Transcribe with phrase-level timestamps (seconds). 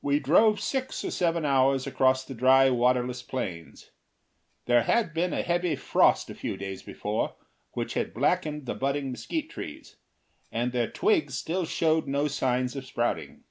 [0.00, 3.90] We drove six or seven hours across the dry, waterless plains.
[4.64, 7.36] There had been a heavy frost a few days before,
[7.72, 9.96] which had blackened the budding mesquite trees,
[10.50, 13.44] and their twigs still showed no signs of sprouting.